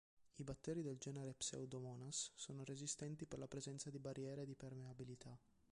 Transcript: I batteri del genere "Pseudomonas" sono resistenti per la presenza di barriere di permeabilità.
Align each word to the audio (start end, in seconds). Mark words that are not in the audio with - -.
I 0.37 0.43
batteri 0.43 0.81
del 0.81 0.97
genere 0.97 1.35
"Pseudomonas" 1.35 2.31
sono 2.33 2.63
resistenti 2.65 3.27
per 3.27 3.37
la 3.37 3.47
presenza 3.47 3.91
di 3.91 3.99
barriere 3.99 4.47
di 4.47 4.55
permeabilità. 4.55 5.37